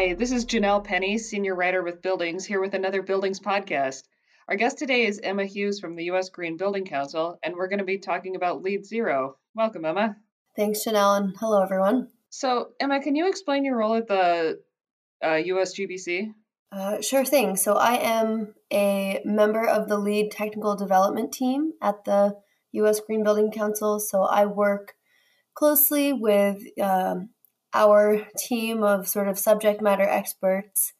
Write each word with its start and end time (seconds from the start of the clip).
Hi, 0.00 0.14
this 0.14 0.32
is 0.32 0.46
Janelle 0.46 0.82
Penny, 0.82 1.18
senior 1.18 1.54
writer 1.54 1.82
with 1.82 2.00
Buildings, 2.00 2.46
here 2.46 2.58
with 2.58 2.72
another 2.72 3.02
Buildings 3.02 3.38
podcast. 3.38 4.04
Our 4.48 4.56
guest 4.56 4.78
today 4.78 5.04
is 5.04 5.20
Emma 5.22 5.44
Hughes 5.44 5.78
from 5.78 5.94
the 5.94 6.04
U.S. 6.04 6.30
Green 6.30 6.56
Building 6.56 6.86
Council, 6.86 7.38
and 7.42 7.54
we're 7.54 7.68
going 7.68 7.80
to 7.80 7.84
be 7.84 7.98
talking 7.98 8.34
about 8.34 8.62
LEED 8.62 8.86
Zero. 8.86 9.36
Welcome, 9.54 9.84
Emma. 9.84 10.16
Thanks, 10.56 10.86
Janelle, 10.86 11.18
and 11.18 11.36
hello, 11.38 11.62
everyone. 11.62 12.08
So, 12.30 12.70
Emma, 12.80 13.02
can 13.02 13.14
you 13.14 13.28
explain 13.28 13.62
your 13.62 13.76
role 13.76 13.94
at 13.96 14.08
the 14.08 14.60
uh, 15.22 15.26
USGBC? 15.26 16.32
Uh, 16.72 17.02
sure 17.02 17.26
thing. 17.26 17.56
So, 17.56 17.74
I 17.74 17.96
am 17.96 18.54
a 18.72 19.20
member 19.26 19.68
of 19.68 19.86
the 19.86 19.98
LEED 19.98 20.30
technical 20.30 20.76
development 20.76 21.30
team 21.30 21.74
at 21.82 22.06
the 22.06 22.36
U.S. 22.72 23.00
Green 23.00 23.22
Building 23.22 23.50
Council. 23.50 24.00
So, 24.00 24.22
I 24.22 24.46
work 24.46 24.94
closely 25.52 26.14
with 26.14 26.62
um, 26.80 27.28
our 27.72 28.26
team 28.36 28.82
of 28.82 29.08
sort 29.08 29.28
of 29.28 29.38
subject 29.38 29.80
matter 29.80 30.08
experts, 30.08 30.92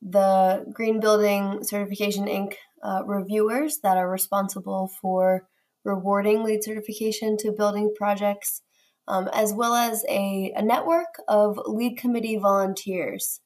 the 0.00 0.64
Green 0.72 1.00
Building 1.00 1.60
Certification 1.62 2.26
Inc. 2.26 2.54
Uh, 2.84 3.04
reviewers 3.06 3.78
that 3.84 3.96
are 3.96 4.10
responsible 4.10 4.90
for 5.00 5.46
rewarding 5.84 6.42
LEED 6.42 6.64
certification 6.64 7.36
to 7.38 7.52
building 7.52 7.94
projects, 7.96 8.62
um, 9.06 9.28
as 9.32 9.52
well 9.54 9.74
as 9.74 10.04
a, 10.08 10.52
a 10.56 10.62
network 10.62 11.14
of 11.28 11.60
LEED 11.66 11.96
committee 11.96 12.36
volunteers. 12.36 13.40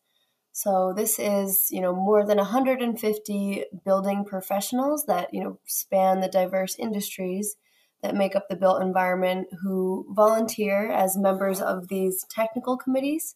So 0.52 0.94
this 0.96 1.18
is, 1.18 1.68
you 1.70 1.82
know, 1.82 1.94
more 1.94 2.26
than 2.26 2.38
150 2.38 3.64
building 3.84 4.24
professionals 4.24 5.04
that, 5.06 5.28
you 5.34 5.44
know, 5.44 5.58
span 5.66 6.20
the 6.20 6.28
diverse 6.28 6.76
industries 6.78 7.56
that 8.02 8.14
make 8.14 8.36
up 8.36 8.48
the 8.48 8.56
built 8.56 8.82
environment 8.82 9.48
who 9.62 10.06
volunteer 10.10 10.90
as 10.90 11.16
members 11.16 11.60
of 11.60 11.88
these 11.88 12.24
technical 12.30 12.76
committees. 12.76 13.34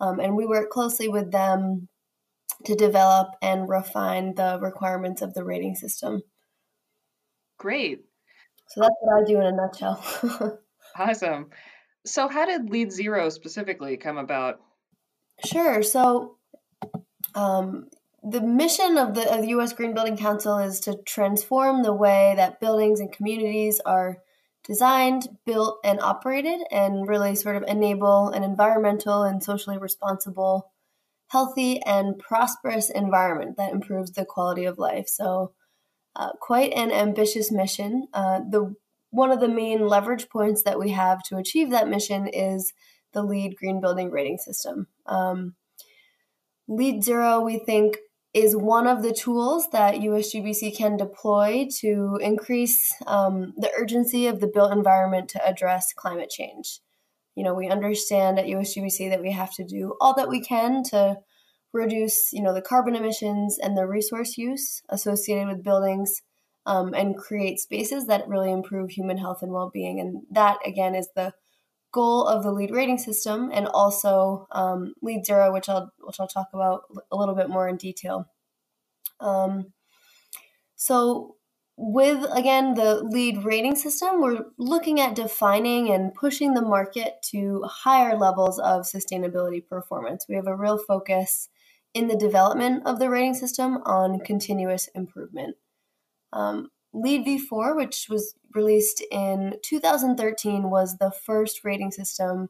Um, 0.00 0.20
and 0.20 0.36
we 0.36 0.46
work 0.46 0.70
closely 0.70 1.08
with 1.08 1.32
them 1.32 1.88
to 2.64 2.74
develop 2.74 3.28
and 3.42 3.68
refine 3.68 4.34
the 4.34 4.58
requirements 4.60 5.22
of 5.22 5.34
the 5.34 5.44
rating 5.44 5.74
system. 5.74 6.22
Great. 7.58 8.04
So 8.68 8.80
that's 8.80 8.94
what 9.00 9.22
I 9.22 9.24
do 9.24 9.40
in 9.40 9.46
a 9.46 9.52
nutshell. 9.52 10.60
awesome. 10.98 11.50
So, 12.04 12.28
how 12.28 12.46
did 12.46 12.70
LEED 12.70 12.92
Zero 12.92 13.28
specifically 13.30 13.96
come 13.96 14.18
about? 14.18 14.60
Sure. 15.44 15.82
So, 15.82 16.36
um, 17.34 17.88
the 18.28 18.40
mission 18.40 18.98
of 18.98 19.14
the, 19.14 19.32
of 19.32 19.42
the 19.42 19.48
U.S. 19.48 19.72
Green 19.72 19.94
Building 19.94 20.16
Council 20.16 20.58
is 20.58 20.80
to 20.80 20.98
transform 21.06 21.82
the 21.82 21.94
way 21.94 22.34
that 22.36 22.58
buildings 22.58 22.98
and 22.98 23.12
communities 23.12 23.80
are 23.86 24.18
designed, 24.64 25.28
built, 25.44 25.78
and 25.84 26.00
operated, 26.00 26.60
and 26.72 27.06
really 27.06 27.36
sort 27.36 27.54
of 27.54 27.62
enable 27.68 28.30
an 28.30 28.42
environmental 28.42 29.22
and 29.22 29.44
socially 29.44 29.78
responsible, 29.78 30.72
healthy, 31.28 31.80
and 31.82 32.18
prosperous 32.18 32.90
environment 32.90 33.56
that 33.58 33.72
improves 33.72 34.10
the 34.10 34.24
quality 34.24 34.64
of 34.64 34.76
life. 34.76 35.06
So, 35.06 35.52
uh, 36.16 36.32
quite 36.40 36.72
an 36.72 36.90
ambitious 36.90 37.52
mission. 37.52 38.08
Uh, 38.12 38.40
the 38.40 38.74
one 39.10 39.30
of 39.30 39.38
the 39.38 39.48
main 39.48 39.86
leverage 39.86 40.28
points 40.28 40.64
that 40.64 40.80
we 40.80 40.90
have 40.90 41.22
to 41.24 41.36
achieve 41.36 41.70
that 41.70 41.88
mission 41.88 42.26
is 42.26 42.72
the 43.12 43.22
LEED 43.22 43.54
Green 43.56 43.80
Building 43.80 44.10
Rating 44.10 44.38
System. 44.38 44.88
Um, 45.06 45.54
LEED 46.68 47.04
Zero, 47.04 47.40
we 47.40 47.58
think, 47.58 47.98
is 48.34 48.54
one 48.54 48.86
of 48.86 49.02
the 49.02 49.12
tools 49.12 49.68
that 49.70 49.94
USGBC 49.94 50.76
can 50.76 50.96
deploy 50.96 51.66
to 51.80 52.18
increase 52.20 52.92
um, 53.06 53.54
the 53.56 53.70
urgency 53.78 54.26
of 54.26 54.40
the 54.40 54.46
built 54.46 54.72
environment 54.72 55.30
to 55.30 55.46
address 55.46 55.92
climate 55.94 56.30
change. 56.30 56.80
You 57.34 57.44
know, 57.44 57.54
we 57.54 57.68
understand 57.68 58.38
at 58.38 58.46
USGBC 58.46 59.10
that 59.10 59.22
we 59.22 59.32
have 59.32 59.54
to 59.54 59.64
do 59.64 59.94
all 60.00 60.14
that 60.14 60.28
we 60.28 60.40
can 60.40 60.82
to 60.84 61.18
reduce, 61.72 62.32
you 62.32 62.42
know, 62.42 62.54
the 62.54 62.62
carbon 62.62 62.94
emissions 62.96 63.58
and 63.58 63.76
the 63.76 63.86
resource 63.86 64.36
use 64.36 64.82
associated 64.88 65.46
with 65.48 65.62
buildings 65.62 66.22
um, 66.66 66.94
and 66.94 67.16
create 67.16 67.60
spaces 67.60 68.06
that 68.06 68.28
really 68.28 68.50
improve 68.50 68.90
human 68.90 69.18
health 69.18 69.42
and 69.42 69.52
well-being. 69.52 70.00
And 70.00 70.22
that, 70.30 70.58
again, 70.66 70.94
is 70.94 71.08
the 71.14 71.32
goal 71.96 72.26
of 72.26 72.42
the 72.42 72.52
LEED 72.52 72.70
rating 72.70 72.98
system 72.98 73.50
and 73.52 73.66
also 73.66 74.46
um, 74.52 74.94
LEED 75.02 75.24
Zero, 75.26 75.52
which 75.52 75.68
I'll 75.68 75.90
which 76.00 76.20
I'll 76.20 76.28
talk 76.28 76.48
about 76.52 76.82
a 77.10 77.16
little 77.16 77.34
bit 77.34 77.48
more 77.48 77.66
in 77.68 77.76
detail. 77.76 78.28
Um, 79.18 79.72
so 80.76 81.36
with 81.78 82.24
again 82.32 82.74
the 82.74 83.02
LEED 83.02 83.44
rating 83.44 83.76
system, 83.76 84.20
we're 84.20 84.44
looking 84.58 85.00
at 85.00 85.14
defining 85.14 85.90
and 85.90 86.14
pushing 86.14 86.54
the 86.54 86.68
market 86.76 87.14
to 87.30 87.62
higher 87.64 88.16
levels 88.16 88.58
of 88.58 88.82
sustainability 88.82 89.66
performance. 89.66 90.26
We 90.28 90.36
have 90.36 90.46
a 90.46 90.56
real 90.56 90.78
focus 90.78 91.48
in 91.94 92.08
the 92.08 92.16
development 92.16 92.86
of 92.86 92.98
the 92.98 93.08
rating 93.08 93.34
system 93.34 93.78
on 93.84 94.20
continuous 94.20 94.88
improvement. 94.94 95.56
Um, 96.32 96.68
LEED 96.96 97.26
v4, 97.26 97.76
which 97.76 98.06
was 98.08 98.34
released 98.54 99.02
in 99.10 99.54
2013, 99.62 100.70
was 100.70 100.96
the 100.96 101.10
first 101.10 101.64
rating 101.64 101.90
system 101.90 102.48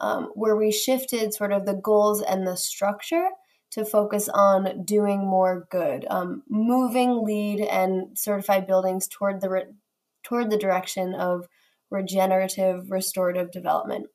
um, 0.00 0.30
where 0.34 0.56
we 0.56 0.70
shifted 0.72 1.34
sort 1.34 1.52
of 1.52 1.66
the 1.66 1.74
goals 1.74 2.22
and 2.22 2.46
the 2.46 2.56
structure 2.56 3.28
to 3.70 3.84
focus 3.84 4.28
on 4.32 4.84
doing 4.84 5.20
more 5.20 5.66
good, 5.70 6.06
um, 6.08 6.42
moving 6.48 7.24
LEED 7.24 7.60
and 7.60 8.16
certified 8.16 8.66
buildings 8.66 9.08
toward 9.08 9.40
the 9.40 9.50
re- 9.50 9.74
toward 10.22 10.50
the 10.50 10.58
direction 10.58 11.14
of 11.14 11.46
regenerative 11.90 12.90
restorative 12.90 13.50
development. 13.50 14.06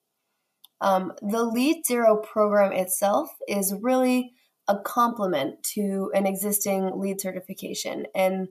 Um, 0.82 1.14
the 1.22 1.44
LEED 1.44 1.86
Zero 1.86 2.18
program 2.18 2.72
itself 2.72 3.30
is 3.48 3.74
really 3.82 4.34
a 4.68 4.80
complement 4.80 5.64
to 5.76 6.12
an 6.16 6.26
existing 6.26 6.92
LEED 6.96 7.22
certification 7.22 8.08
and 8.16 8.50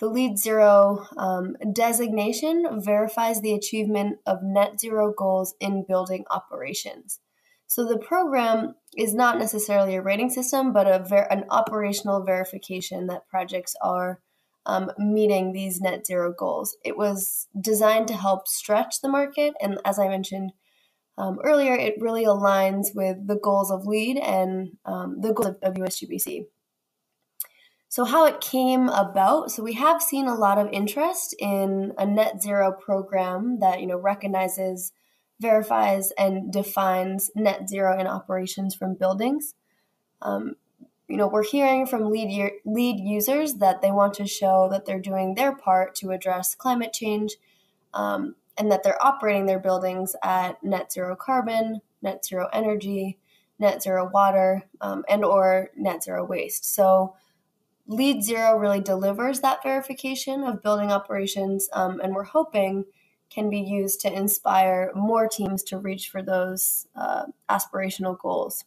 the 0.00 0.08
LEED 0.08 0.38
Zero 0.38 1.06
um, 1.16 1.56
designation 1.72 2.80
verifies 2.82 3.40
the 3.40 3.54
achievement 3.54 4.18
of 4.26 4.38
net 4.42 4.80
zero 4.80 5.12
goals 5.16 5.54
in 5.60 5.84
building 5.86 6.24
operations. 6.30 7.20
So 7.66 7.84
the 7.84 7.98
program 7.98 8.74
is 8.96 9.14
not 9.14 9.38
necessarily 9.38 9.96
a 9.96 10.02
rating 10.02 10.30
system, 10.30 10.72
but 10.72 10.86
a 10.86 11.04
ver- 11.04 11.28
an 11.30 11.44
operational 11.50 12.24
verification 12.24 13.06
that 13.06 13.28
projects 13.28 13.74
are 13.82 14.20
um, 14.66 14.90
meeting 14.98 15.52
these 15.52 15.80
net 15.80 16.06
zero 16.06 16.32
goals. 16.36 16.76
It 16.84 16.96
was 16.96 17.48
designed 17.58 18.08
to 18.08 18.14
help 18.14 18.48
stretch 18.48 19.00
the 19.00 19.08
market, 19.08 19.54
and 19.60 19.78
as 19.84 19.98
I 19.98 20.08
mentioned 20.08 20.52
um, 21.16 21.38
earlier, 21.44 21.74
it 21.74 22.00
really 22.00 22.24
aligns 22.24 22.88
with 22.94 23.26
the 23.26 23.38
goals 23.42 23.70
of 23.70 23.86
LEED 23.86 24.18
and 24.18 24.76
um, 24.84 25.20
the 25.20 25.32
goals 25.32 25.48
of, 25.48 25.56
of 25.62 25.74
USGBC. 25.74 26.46
So, 27.94 28.04
how 28.04 28.26
it 28.26 28.40
came 28.40 28.88
about. 28.88 29.52
So, 29.52 29.62
we 29.62 29.74
have 29.74 30.02
seen 30.02 30.26
a 30.26 30.34
lot 30.34 30.58
of 30.58 30.68
interest 30.72 31.32
in 31.38 31.92
a 31.96 32.04
net 32.04 32.42
zero 32.42 32.72
program 32.72 33.60
that 33.60 33.80
you 33.80 33.86
know 33.86 33.96
recognizes, 33.96 34.90
verifies, 35.38 36.10
and 36.18 36.52
defines 36.52 37.30
net 37.36 37.68
zero 37.68 37.96
in 37.96 38.08
operations 38.08 38.74
from 38.74 38.94
buildings. 38.94 39.54
Um, 40.20 40.56
you 41.06 41.16
know, 41.16 41.28
we're 41.28 41.44
hearing 41.44 41.86
from 41.86 42.10
LEED 42.10 42.50
LEED 42.64 42.98
users 42.98 43.54
that 43.58 43.80
they 43.80 43.92
want 43.92 44.14
to 44.14 44.26
show 44.26 44.68
that 44.72 44.86
they're 44.86 44.98
doing 44.98 45.36
their 45.36 45.54
part 45.54 45.94
to 45.98 46.10
address 46.10 46.56
climate 46.56 46.92
change, 46.92 47.36
um, 47.92 48.34
and 48.58 48.72
that 48.72 48.82
they're 48.82 49.06
operating 49.06 49.46
their 49.46 49.60
buildings 49.60 50.16
at 50.20 50.60
net 50.64 50.90
zero 50.90 51.14
carbon, 51.14 51.80
net 52.02 52.24
zero 52.24 52.48
energy, 52.52 53.18
net 53.60 53.84
zero 53.84 54.10
water, 54.12 54.64
um, 54.80 55.04
and 55.08 55.24
or 55.24 55.70
net 55.76 56.02
zero 56.02 56.24
waste. 56.24 56.74
So 56.74 57.14
LEED 57.86 58.22
Zero 58.22 58.56
really 58.56 58.80
delivers 58.80 59.40
that 59.40 59.62
verification 59.62 60.42
of 60.42 60.62
building 60.62 60.90
operations, 60.90 61.68
um, 61.72 62.00
and 62.00 62.14
we're 62.14 62.24
hoping 62.24 62.84
can 63.30 63.50
be 63.50 63.60
used 63.60 64.00
to 64.00 64.12
inspire 64.12 64.90
more 64.94 65.28
teams 65.28 65.62
to 65.64 65.78
reach 65.78 66.08
for 66.08 66.22
those 66.22 66.86
uh, 66.94 67.24
aspirational 67.50 68.18
goals. 68.18 68.64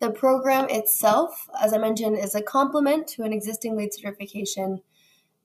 The 0.00 0.10
program 0.10 0.68
itself, 0.68 1.48
as 1.60 1.72
I 1.72 1.78
mentioned, 1.78 2.18
is 2.18 2.34
a 2.34 2.42
complement 2.42 3.08
to 3.08 3.22
an 3.22 3.32
existing 3.32 3.76
LEED 3.76 3.94
certification. 3.94 4.82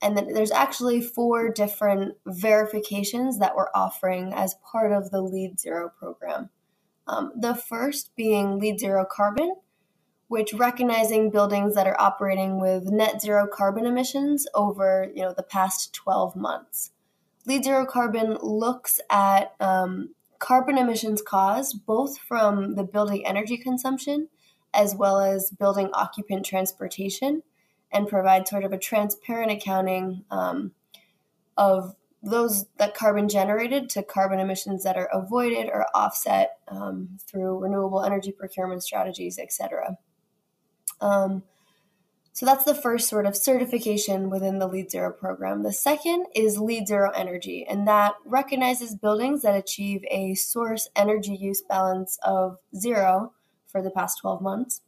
And 0.02 0.18
then 0.18 0.34
there's 0.34 0.52
actually 0.52 1.02
four 1.02 1.50
different 1.50 2.18
verifications 2.26 3.40
that 3.40 3.56
we're 3.56 3.70
offering 3.74 4.34
as 4.34 4.56
part 4.70 4.92
of 4.92 5.12
the 5.12 5.22
LEED 5.22 5.60
Zero 5.60 5.92
program. 5.98 6.50
Um, 7.08 7.32
the 7.36 7.56
first 7.56 8.16
being 8.16 8.60
LEED 8.60 8.80
Zero 8.80 9.06
Carbon, 9.10 9.56
which 10.32 10.54
recognizing 10.54 11.30
buildings 11.30 11.76
that 11.76 11.86
are 11.86 12.00
operating 12.00 12.58
with 12.62 12.86
net 12.86 13.22
zero 13.22 13.46
carbon 13.46 13.86
emissions 13.86 14.48
over 14.56 15.12
you 15.14 15.22
know 15.22 15.34
the 15.36 15.44
past 15.44 15.92
12 15.92 16.38
months. 16.38 16.92
LEED 17.46 17.66
Zero 17.66 17.86
Carbon 17.86 18.38
looks 18.42 19.02
at 19.10 19.54
um, 19.60 20.16
carbon 20.40 20.78
emissions 20.78 21.22
caused 21.22 21.86
both 21.86 22.18
from 22.18 22.76
the 22.76 22.84
building 22.86 23.28
energy 23.28 23.58
consumption 23.58 24.30
as 24.74 24.96
well 24.96 25.20
as 25.20 25.52
building 25.52 25.90
occupant 25.92 26.46
transportation 26.46 27.44
and 27.92 28.08
provide 28.08 28.48
sort 28.48 28.64
of 28.64 28.72
a 28.72 28.78
transparent 28.78 29.52
accounting 29.52 30.24
um, 30.32 30.72
of 31.58 31.94
those 32.24 32.68
that 32.78 32.96
carbon 32.96 33.28
generated 33.28 33.90
to 33.90 34.02
carbon 34.02 34.40
emissions 34.40 34.86
that 34.86 34.96
are 34.96 35.10
avoided 35.12 35.68
or 35.68 35.88
offset 35.94 36.60
um, 36.70 37.18
through 37.28 37.60
renewable 37.60 38.02
energy 38.02 38.32
procurement 38.32 38.82
strategies, 38.82 39.38
etc. 39.38 39.98
Um, 41.02 41.44
so 42.34 42.46
that's 42.46 42.64
the 42.64 42.76
first 42.76 43.10
sort 43.10 43.26
of 43.26 43.36
certification 43.36 44.30
within 44.30 44.60
the 44.60 44.68
LEED 44.68 44.90
Zero 44.90 45.12
program. 45.12 45.64
The 45.64 45.74
second 45.74 46.28
is 46.34 46.60
LEED 46.60 46.88
Zero 46.88 47.12
Energy, 47.12 47.66
and 47.70 47.86
that 47.88 48.14
recognizes 48.26 48.96
buildings 48.96 49.42
that 49.42 49.56
achieve 49.56 50.06
a 50.10 50.36
source 50.36 50.88
energy 50.96 51.36
use 51.36 51.62
balance 51.62 52.18
of 52.24 52.58
zero 52.76 53.34
for 53.68 53.82
the 53.82 53.92
past 53.92 54.20
12 54.22 54.42
months. 54.42 54.82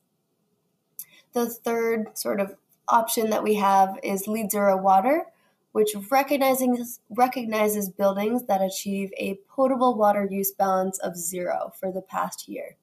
The 1.34 1.50
third 1.50 2.18
sort 2.18 2.40
of 2.40 2.56
option 2.88 3.30
that 3.32 3.44
we 3.44 3.56
have 3.56 4.00
is 4.04 4.28
LEED 4.28 4.52
Zero 4.52 4.78
Water, 4.78 5.26
which 5.74 5.90
recognizes, 6.10 7.02
recognizes 7.10 7.90
buildings 7.90 8.46
that 8.46 8.62
achieve 8.62 9.12
a 9.18 9.40
potable 9.50 9.96
water 9.96 10.28
use 10.30 10.52
balance 10.52 10.98
of 11.00 11.18
zero 11.18 11.74
for 11.78 11.92
the 11.92 12.02
past 12.02 12.48
year. 12.48 12.78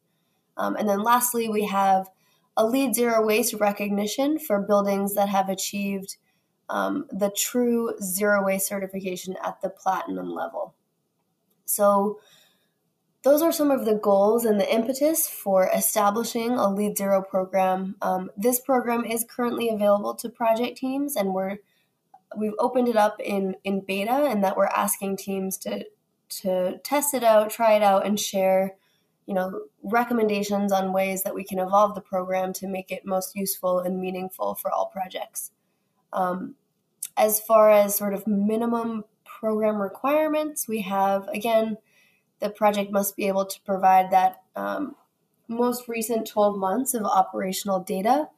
Um, 0.56 0.76
and 0.76 0.88
then 0.88 1.02
lastly, 1.02 1.48
we 1.48 1.64
have 1.66 2.10
a 2.60 2.66
LEED 2.66 2.94
Zero 2.94 3.24
Waste 3.24 3.54
recognition 3.54 4.38
for 4.38 4.60
buildings 4.60 5.14
that 5.14 5.30
have 5.30 5.48
achieved 5.48 6.18
um, 6.68 7.06
the 7.10 7.30
true 7.30 7.94
zero 8.02 8.44
waste 8.44 8.68
certification 8.68 9.34
at 9.42 9.62
the 9.62 9.70
platinum 9.70 10.30
level. 10.30 10.74
So, 11.64 12.20
those 13.22 13.40
are 13.40 13.50
some 13.50 13.70
of 13.70 13.86
the 13.86 13.94
goals 13.94 14.44
and 14.44 14.60
the 14.60 14.72
impetus 14.72 15.26
for 15.26 15.70
establishing 15.74 16.52
a 16.52 16.70
LEED 16.70 16.98
Zero 16.98 17.22
program. 17.22 17.96
Um, 18.02 18.30
this 18.36 18.60
program 18.60 19.06
is 19.06 19.24
currently 19.28 19.70
available 19.70 20.14
to 20.16 20.28
project 20.28 20.76
teams, 20.76 21.16
and 21.16 21.32
we're 21.32 21.58
we've 22.36 22.54
opened 22.58 22.88
it 22.88 22.96
up 22.96 23.16
in 23.20 23.56
in 23.64 23.80
beta, 23.80 24.26
and 24.28 24.44
that 24.44 24.56
we're 24.58 24.66
asking 24.66 25.16
teams 25.16 25.56
to 25.58 25.86
to 26.42 26.78
test 26.84 27.14
it 27.14 27.24
out, 27.24 27.50
try 27.50 27.72
it 27.72 27.82
out, 27.82 28.04
and 28.04 28.20
share 28.20 28.76
you 29.26 29.34
know 29.34 29.62
recommendations 29.82 30.72
on 30.72 30.92
ways 30.92 31.22
that 31.22 31.34
we 31.34 31.44
can 31.44 31.58
evolve 31.58 31.94
the 31.94 32.00
program 32.00 32.52
to 32.54 32.66
make 32.66 32.90
it 32.90 33.04
most 33.04 33.36
useful 33.36 33.80
and 33.80 34.00
meaningful 34.00 34.54
for 34.54 34.70
all 34.70 34.86
projects. 34.86 35.50
Um, 36.12 36.56
as 37.16 37.40
far 37.40 37.70
as 37.70 37.94
sort 37.94 38.14
of 38.14 38.26
minimum 38.26 39.04
program 39.24 39.80
requirements, 39.80 40.66
we 40.66 40.82
have 40.82 41.28
again 41.28 41.76
the 42.40 42.50
project 42.50 42.90
must 42.90 43.16
be 43.16 43.28
able 43.28 43.44
to 43.44 43.60
provide 43.62 44.10
that 44.10 44.42
um, 44.56 44.96
most 45.48 45.88
recent 45.88 46.26
12 46.26 46.56
months 46.56 46.94
of 46.94 47.04
operational 47.04 47.80
data 47.80 48.28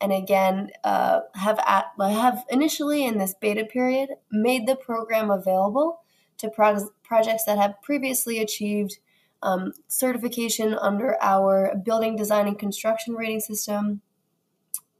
and 0.00 0.12
again 0.12 0.70
uh, 0.84 1.20
have 1.34 1.58
at, 1.66 1.86
have 1.98 2.44
initially 2.50 3.04
in 3.04 3.18
this 3.18 3.34
beta 3.40 3.64
period 3.64 4.10
made 4.30 4.66
the 4.66 4.76
program 4.76 5.30
available 5.30 6.00
to 6.38 6.50
pro- 6.50 6.90
projects 7.02 7.44
that 7.44 7.58
have 7.58 7.80
previously 7.82 8.38
achieved 8.38 8.98
um, 9.42 9.72
certification 9.88 10.74
under 10.74 11.16
our 11.22 11.74
building 11.84 12.16
design 12.16 12.46
and 12.46 12.58
construction 12.58 13.14
rating 13.14 13.40
system 13.40 14.00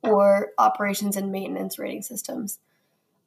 or 0.03 0.51
operations 0.59 1.17
and 1.17 1.33
maintenance 1.33 1.79
rating 1.79 2.03
systems 2.03 2.59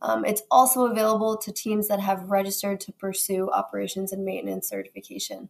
um, 0.01 0.23
it's 0.23 0.43
also 0.49 0.85
available 0.85 1.37
to 1.37 1.51
teams 1.51 1.87
that 1.89 1.99
have 1.99 2.29
registered 2.29 2.79
to 2.81 2.93
pursue 2.93 3.49
operations 3.51 4.13
and 4.13 4.23
maintenance 4.23 4.69
certification. 4.69 5.49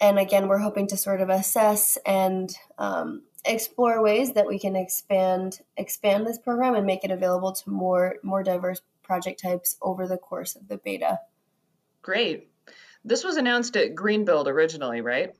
And 0.00 0.18
again, 0.18 0.48
we're 0.48 0.58
hoping 0.58 0.86
to 0.88 0.96
sort 0.96 1.20
of 1.20 1.28
assess 1.28 1.98
and 2.06 2.52
um, 2.78 3.22
explore 3.44 4.02
ways 4.02 4.32
that 4.32 4.48
we 4.48 4.58
can 4.58 4.74
expand 4.74 5.60
expand 5.76 6.26
this 6.26 6.38
program 6.38 6.74
and 6.74 6.86
make 6.86 7.04
it 7.04 7.10
available 7.10 7.52
to 7.52 7.70
more 7.70 8.16
more 8.22 8.42
diverse 8.42 8.80
project 9.02 9.40
types 9.42 9.76
over 9.82 10.08
the 10.08 10.16
course 10.16 10.56
of 10.56 10.68
the 10.68 10.78
beta. 10.78 11.20
Great. 12.02 12.49
This 13.04 13.24
was 13.24 13.36
announced 13.36 13.76
at 13.76 13.94
Greenbuild 13.94 14.46
originally, 14.46 15.00
right? 15.00 15.34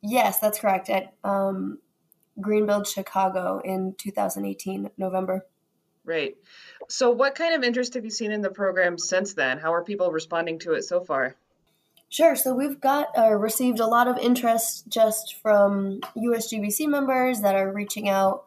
Yes, 0.00 0.38
that's 0.38 0.58
correct. 0.58 0.90
At 0.90 1.14
um, 1.24 1.78
Greenbuild 2.40 2.86
Chicago 2.86 3.60
in 3.64 3.94
2018, 3.98 4.90
November. 4.96 5.46
Right. 6.04 6.36
So, 6.88 7.10
what 7.10 7.34
kind 7.34 7.54
of 7.54 7.62
interest 7.62 7.94
have 7.94 8.04
you 8.04 8.10
seen 8.10 8.32
in 8.32 8.40
the 8.40 8.50
program 8.50 8.98
since 8.98 9.34
then? 9.34 9.58
How 9.58 9.72
are 9.72 9.84
people 9.84 10.10
responding 10.10 10.58
to 10.60 10.72
it 10.72 10.82
so 10.82 11.00
far? 11.00 11.36
Sure. 12.12 12.36
So 12.36 12.52
we've 12.52 12.78
got 12.78 13.08
uh, 13.16 13.32
received 13.32 13.80
a 13.80 13.86
lot 13.86 14.06
of 14.06 14.18
interest 14.18 14.86
just 14.86 15.36
from 15.40 16.00
USGBC 16.14 16.86
members 16.86 17.40
that 17.40 17.54
are 17.54 17.72
reaching 17.72 18.06
out 18.06 18.44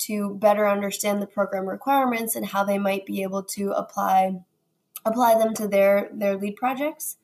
to 0.00 0.34
better 0.34 0.68
understand 0.68 1.22
the 1.22 1.26
program 1.26 1.66
requirements 1.66 2.36
and 2.36 2.44
how 2.44 2.62
they 2.62 2.76
might 2.76 3.06
be 3.06 3.22
able 3.22 3.42
to 3.42 3.70
apply 3.70 4.42
apply 5.06 5.38
them 5.38 5.54
to 5.54 5.66
their 5.66 6.10
their 6.12 6.36
LEED 6.36 6.56
projects. 6.56 7.16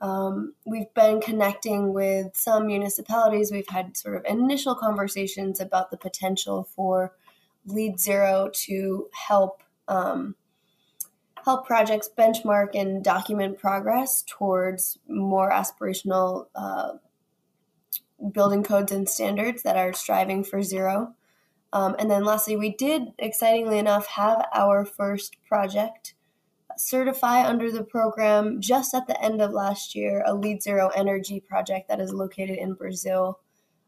Um, 0.00 0.54
we've 0.64 0.92
been 0.94 1.20
connecting 1.20 1.92
with 1.92 2.36
some 2.36 2.66
municipalities. 2.66 3.50
We've 3.50 3.68
had 3.68 3.96
sort 3.96 4.16
of 4.16 4.24
initial 4.26 4.74
conversations 4.74 5.60
about 5.60 5.90
the 5.90 5.96
potential 5.96 6.68
for 6.76 7.14
LEED 7.66 7.98
Zero 7.98 8.50
to 8.66 9.08
help 9.26 9.62
um, 9.88 10.36
help 11.44 11.66
projects 11.66 12.10
benchmark 12.16 12.74
and 12.74 13.02
document 13.02 13.58
progress 13.58 14.22
towards 14.26 14.98
more 15.08 15.50
aspirational 15.50 16.46
uh, 16.54 16.92
building 18.32 18.62
codes 18.62 18.92
and 18.92 19.08
standards 19.08 19.62
that 19.62 19.76
are 19.76 19.92
striving 19.92 20.44
for 20.44 20.62
zero. 20.62 21.14
Um, 21.72 21.96
and 21.98 22.10
then 22.10 22.24
lastly, 22.24 22.56
we 22.56 22.74
did, 22.74 23.12
excitingly 23.18 23.78
enough, 23.78 24.06
have 24.08 24.46
our 24.54 24.84
first 24.84 25.36
project 25.46 26.14
certify 26.78 27.46
under 27.46 27.70
the 27.70 27.84
program 27.84 28.60
just 28.60 28.94
at 28.94 29.06
the 29.06 29.22
end 29.22 29.42
of 29.42 29.52
last 29.52 29.94
year, 29.94 30.22
a 30.26 30.34
LEED 30.34 30.62
Zero 30.62 30.90
Energy 30.94 31.40
project 31.40 31.88
that 31.88 32.00
is 32.00 32.12
located 32.12 32.58
in 32.58 32.74
Brazil 32.74 33.40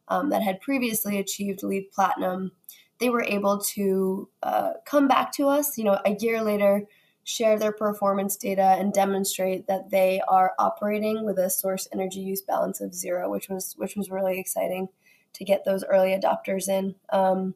um, 0.09 0.31
that 0.31 0.43
had 0.43 0.61
previously 0.61 1.19
achieved 1.19 1.63
LEED 1.63 1.91
Platinum 1.93 2.53
they 3.01 3.11
were 3.11 3.25
able 3.25 3.59
to 3.59 4.29
uh, 4.43 4.73
come 4.85 5.09
back 5.09 5.33
to 5.33 5.49
us, 5.49 5.77
you 5.77 5.85
know, 5.85 5.99
a 6.05 6.15
year 6.21 6.43
later, 6.43 6.87
share 7.25 7.59
their 7.59 7.73
performance 7.73 8.37
data 8.37 8.77
and 8.79 8.93
demonstrate 8.93 9.67
that 9.67 9.91
they 9.91 10.21
are 10.29 10.53
operating 10.59 11.25
with 11.25 11.39
a 11.39 11.51
source 11.51 11.89
energy 11.93 12.21
use 12.21 12.43
balance 12.43 12.81
of 12.81 12.95
zero, 12.95 13.31
which 13.31 13.49
was 13.49 13.75
which 13.77 13.97
was 13.97 14.11
really 14.11 14.39
exciting 14.39 14.89
to 15.33 15.45
get 15.45 15.65
those 15.65 15.85
early 15.85 16.11
adopters 16.11 16.69
in. 16.69 16.95
Um, 17.11 17.55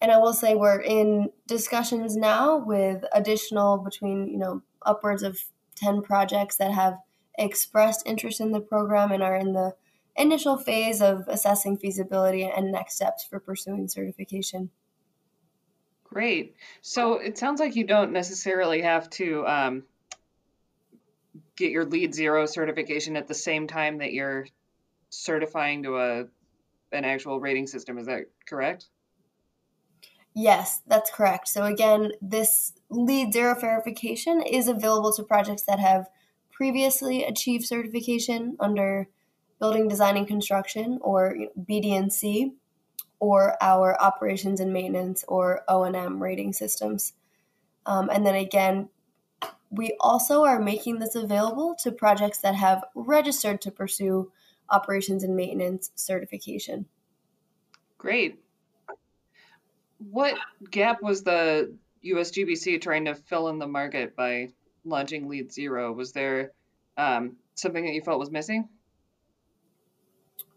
and 0.00 0.12
I 0.12 0.18
will 0.18 0.32
say 0.32 0.54
we're 0.54 0.80
in 0.80 1.30
discussions 1.46 2.16
now 2.16 2.58
with 2.58 3.04
additional 3.12 3.78
between 3.78 4.28
you 4.28 4.38
know 4.38 4.62
upwards 4.84 5.22
of 5.22 5.38
ten 5.74 6.02
projects 6.02 6.56
that 6.56 6.72
have 6.72 6.98
expressed 7.38 8.06
interest 8.06 8.40
in 8.40 8.52
the 8.52 8.60
program 8.60 9.12
and 9.12 9.22
are 9.22 9.36
in 9.36 9.52
the 9.52 9.74
initial 10.16 10.56
phase 10.56 11.02
of 11.02 11.24
assessing 11.28 11.76
feasibility 11.76 12.44
and 12.44 12.72
next 12.72 12.96
steps 12.96 13.24
for 13.24 13.38
pursuing 13.38 13.88
certification. 13.88 14.70
Great. 16.04 16.54
So 16.80 17.14
it 17.14 17.36
sounds 17.36 17.60
like 17.60 17.76
you 17.76 17.84
don't 17.84 18.12
necessarily 18.12 18.82
have 18.82 19.10
to 19.10 19.46
um, 19.46 19.82
get 21.56 21.70
your 21.70 21.84
LEED 21.84 22.14
Zero 22.14 22.46
certification 22.46 23.16
at 23.16 23.28
the 23.28 23.34
same 23.34 23.66
time 23.66 23.98
that 23.98 24.12
you're 24.12 24.46
certifying 25.10 25.82
to 25.82 25.98
a 25.98 26.24
an 26.92 27.04
actual 27.04 27.40
rating 27.40 27.66
system. 27.66 27.98
Is 27.98 28.06
that 28.06 28.26
correct? 28.48 28.86
Yes, 30.38 30.82
that's 30.86 31.10
correct. 31.10 31.48
So 31.48 31.64
again, 31.64 32.12
this 32.20 32.74
LEED 32.90 33.32
Zero 33.32 33.58
verification 33.58 34.42
is 34.42 34.68
available 34.68 35.10
to 35.14 35.22
projects 35.22 35.62
that 35.62 35.80
have 35.80 36.10
previously 36.52 37.24
achieved 37.24 37.64
certification 37.64 38.54
under 38.60 39.08
building 39.58 39.88
design 39.88 40.18
and 40.18 40.28
construction 40.28 40.98
or 41.00 41.34
BDNC 41.58 42.52
or 43.18 43.56
our 43.62 43.98
operations 43.98 44.60
and 44.60 44.74
maintenance 44.74 45.24
or 45.26 45.62
O&M 45.68 46.22
rating 46.22 46.52
systems. 46.52 47.14
Um, 47.86 48.10
and 48.12 48.26
then 48.26 48.34
again, 48.34 48.90
we 49.70 49.96
also 50.00 50.44
are 50.44 50.60
making 50.60 50.98
this 50.98 51.14
available 51.14 51.74
to 51.76 51.90
projects 51.90 52.38
that 52.40 52.56
have 52.56 52.84
registered 52.94 53.62
to 53.62 53.70
pursue 53.70 54.30
operations 54.68 55.24
and 55.24 55.34
maintenance 55.34 55.92
certification. 55.94 56.84
Great. 57.96 58.42
What 59.98 60.38
gap 60.70 61.02
was 61.02 61.22
the 61.22 61.74
USGBC 62.04 62.80
trying 62.80 63.06
to 63.06 63.14
fill 63.14 63.48
in 63.48 63.58
the 63.58 63.66
market 63.66 64.14
by 64.16 64.48
launching 64.84 65.28
LEED 65.28 65.52
Zero? 65.52 65.92
Was 65.92 66.12
there 66.12 66.52
um, 66.96 67.36
something 67.54 67.84
that 67.84 67.92
you 67.92 68.02
felt 68.02 68.18
was 68.18 68.30
missing? 68.30 68.68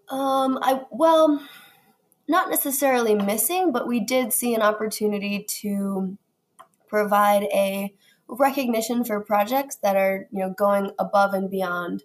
Um, 0.10 0.58
I 0.62 0.82
well, 0.92 1.46
not 2.28 2.50
necessarily 2.50 3.16
missing, 3.16 3.72
but 3.72 3.88
we 3.88 4.00
did 4.00 4.34
see 4.34 4.54
an 4.54 4.62
opportunity 4.62 5.46
to 5.62 6.18
provide 6.88 7.44
a 7.54 7.94
recognition 8.28 9.04
for 9.04 9.20
projects 9.20 9.78
that 9.78 9.96
are 9.96 10.28
you 10.32 10.40
know 10.40 10.54
going 10.54 10.92
above 11.00 11.34
and 11.34 11.50
beyond. 11.50 12.04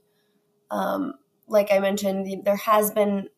Um, 0.71 1.15
like 1.47 1.73
I 1.73 1.79
mentioned, 1.79 2.45
there 2.45 2.57
has 2.57 2.91
been, 2.91 3.29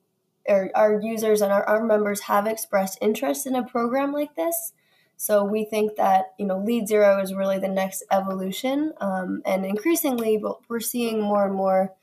or 0.48 0.70
our 0.74 1.00
users 1.00 1.40
and 1.40 1.52
our, 1.52 1.64
our 1.64 1.84
members 1.84 2.22
have 2.22 2.46
expressed 2.46 2.98
interest 3.00 3.46
in 3.46 3.54
a 3.54 3.66
program 3.66 4.12
like 4.12 4.34
this. 4.36 4.72
So 5.16 5.44
we 5.44 5.64
think 5.64 5.96
that 5.96 6.34
you 6.38 6.46
know 6.46 6.58
LEED 6.58 6.88
Zero 6.88 7.20
is 7.20 7.34
really 7.34 7.58
the 7.58 7.68
next 7.68 8.04
evolution, 8.10 8.92
um, 9.00 9.42
and 9.46 9.64
increasingly 9.64 10.42
we're 10.68 10.80
seeing 10.80 11.20
more 11.20 11.46
and 11.46 11.54
more 11.54 11.94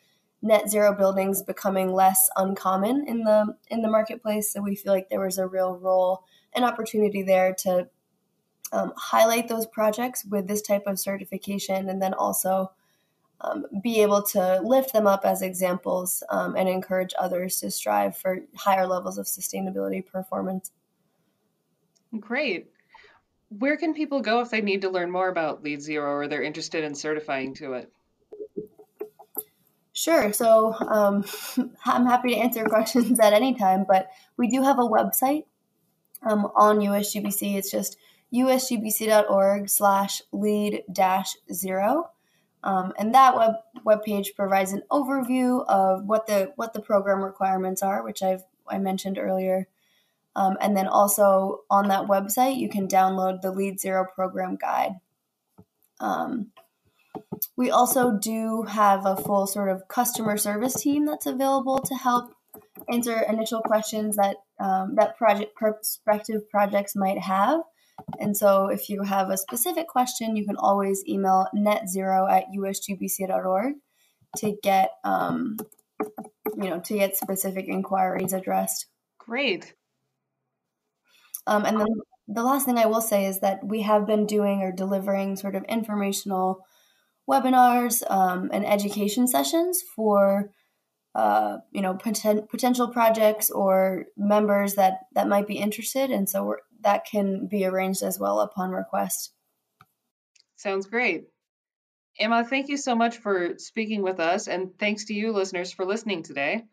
net 0.43 0.69
zero 0.69 0.93
buildings 0.93 1.41
becoming 1.41 1.93
less 1.93 2.29
uncommon 2.35 3.05
in 3.07 3.23
the 3.23 3.55
in 3.69 3.81
the 3.81 3.89
marketplace. 3.89 4.51
So 4.51 4.62
we 4.62 4.75
feel 4.75 4.93
like 4.93 5.09
there 5.09 5.21
was 5.21 5.38
a 5.38 5.47
real 5.47 5.77
role 5.77 6.25
and 6.53 6.65
opportunity 6.65 7.23
there 7.23 7.55
to 7.59 7.88
um, 8.71 8.93
highlight 8.97 9.47
those 9.47 9.65
projects 9.65 10.25
with 10.25 10.47
this 10.47 10.62
type 10.62 10.83
of 10.85 11.00
certification, 11.00 11.89
and 11.89 12.01
then 12.01 12.13
also 12.13 12.71
um, 13.43 13.65
be 13.81 14.01
able 14.01 14.21
to 14.23 14.62
lift 14.63 14.93
them 14.93 15.07
up 15.07 15.21
as 15.25 15.41
examples 15.41 16.23
um, 16.29 16.55
and 16.55 16.69
encourage 16.69 17.13
others 17.19 17.59
to 17.59 17.69
strive 17.71 18.17
for 18.17 18.39
higher 18.55 18.88
levels 18.88 19.17
of 19.17 19.25
sustainability 19.25 20.05
performance. 20.05 20.71
Great 22.19 22.69
where 23.59 23.77
can 23.77 23.93
people 23.93 24.21
go 24.21 24.39
if 24.41 24.50
they 24.50 24.62
need 24.62 24.81
to 24.81 24.89
learn 24.89 25.12
more 25.12 25.29
about 25.29 25.63
LEED 25.63 25.81
Zero 25.81 26.12
or 26.12 26.27
they're 26.27 26.43
interested 26.43 26.83
in 26.83 26.95
certifying 26.95 27.53
to 27.55 27.73
it? 27.73 27.91
Sure. 29.93 30.33
So 30.33 30.73
um, 30.73 31.23
I'm 31.85 32.05
happy 32.05 32.33
to 32.33 32.39
answer 32.39 32.63
questions 32.69 33.19
at 33.19 33.33
any 33.33 33.55
time, 33.55 33.85
but 33.88 34.09
we 34.38 34.47
do 34.47 34.63
have 34.63 34.79
a 34.79 34.83
website 34.83 35.45
um, 36.23 36.50
on 36.55 36.79
USGBC. 36.79 37.55
It's 37.55 37.71
just 37.71 37.97
usgbc.org 38.33 39.69
slash 39.69 40.21
lead 40.31 40.83
dash 40.91 41.35
zero. 41.51 42.09
Um, 42.63 42.93
and 42.98 43.13
that 43.13 43.36
web 43.36 43.55
web 43.84 44.03
page 44.03 44.34
provides 44.36 44.72
an 44.72 44.84
overview 44.89 45.65
of 45.67 46.05
what 46.05 46.27
the 46.27 46.53
what 46.55 46.74
the 46.74 46.82
program 46.82 47.24
requirements 47.24 47.84
are, 47.84 48.03
which 48.03 48.24
I've 48.24 48.43
I 48.67 48.77
mentioned 48.77 49.17
earlier, 49.17 49.67
um, 50.36 50.58
and 50.62 50.75
then 50.75 50.88
also 50.88 51.62
on 51.70 51.89
that 51.89 52.08
website, 52.08 52.58
you 52.58 52.70
can 52.70 52.88
download 52.88 53.41
the 53.41 53.51
LEED 53.51 53.79
Zero 53.79 54.05
program 54.15 54.55
guide. 54.55 54.93
Um, 56.00 56.51
we 57.55 57.70
also 57.70 58.17
do 58.17 58.63
have 58.63 59.05
a 59.05 59.15
full 59.15 59.48
sort 59.48 59.70
of 59.70 59.88
customer 59.88 60.38
service 60.38 60.75
team 60.75 61.05
that's 61.05 61.25
available 61.25 61.79
to 61.79 61.96
help 61.96 62.34
answer 62.89 63.20
initial 63.22 63.62
questions 63.62 64.15
that 64.15 64.38
um, 64.60 64.96
that 64.96 65.17
project 65.17 65.55
prospective 65.55 66.50
projects 66.50 66.96
might 66.96 67.20
have. 67.20 67.62
And 68.19 68.35
so, 68.35 68.67
if 68.67 68.89
you 68.89 69.03
have 69.03 69.29
a 69.29 69.38
specific 69.38 69.88
question, 69.88 70.35
you 70.35 70.45
can 70.45 70.57
always 70.57 71.03
email 71.07 71.47
netzero 71.55 72.29
at 72.31 72.45
usgbc.org 72.55 73.73
to 74.38 74.57
get 74.63 74.91
um, 75.03 75.57
you 76.57 76.69
know 76.69 76.79
to 76.79 76.95
get 76.95 77.17
specific 77.17 77.67
inquiries 77.67 78.33
addressed. 78.33 78.88
Great. 79.17 79.73
Um, 81.45 81.65
and 81.65 81.79
then 81.79 81.88
the 82.27 82.43
last 82.43 82.65
thing 82.65 82.77
I 82.77 82.85
will 82.85 83.01
say 83.01 83.25
is 83.25 83.39
that 83.41 83.65
we 83.65 83.81
have 83.81 84.07
been 84.07 84.25
doing 84.25 84.62
or 84.62 84.71
delivering 84.71 85.35
sort 85.35 85.55
of 85.55 85.63
informational 85.65 86.65
webinars 87.29 88.09
um, 88.09 88.50
and 88.53 88.65
education 88.65 89.27
sessions 89.27 89.81
for 89.95 90.51
uh, 91.15 91.57
you 91.71 91.81
know 91.81 91.93
poten- 91.93 92.50
potential 92.50 92.88
projects 92.88 93.51
or 93.51 94.05
members 94.17 94.75
that 94.75 95.01
that 95.13 95.27
might 95.27 95.47
be 95.47 95.57
interested, 95.57 96.12
and 96.12 96.29
so 96.29 96.55
that 96.83 97.05
can 97.05 97.47
be 97.47 97.65
arranged 97.65 98.03
as 98.03 98.19
well 98.19 98.39
upon 98.39 98.71
request. 98.71 99.31
Sounds 100.55 100.87
great. 100.87 101.25
Emma, 102.19 102.45
thank 102.45 102.69
you 102.69 102.77
so 102.77 102.95
much 102.95 103.17
for 103.17 103.57
speaking 103.57 104.03
with 104.03 104.19
us, 104.19 104.47
and 104.47 104.77
thanks 104.77 105.05
to 105.05 105.13
you, 105.13 105.31
listeners, 105.31 105.71
for 105.71 105.85
listening 105.85 106.23
today. 106.23 106.63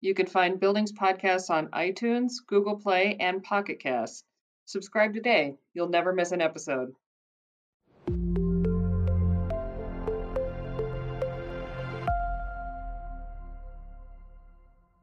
You 0.00 0.14
can 0.14 0.26
find 0.26 0.58
Buildings 0.58 0.92
Podcasts 0.92 1.50
on 1.50 1.68
iTunes, 1.68 2.32
Google 2.46 2.76
Play, 2.76 3.16
and 3.20 3.42
Pocket 3.42 3.80
Casts. 3.80 4.24
Subscribe 4.64 5.14
today. 5.14 5.56
You'll 5.74 5.88
never 5.88 6.12
miss 6.12 6.32
an 6.32 6.40
episode. 6.40 6.94